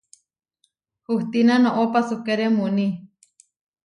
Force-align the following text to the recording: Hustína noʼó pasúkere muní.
Hustína 1.05 1.55
noʼó 1.63 1.83
pasúkere 1.93 2.45
muní. 2.57 2.87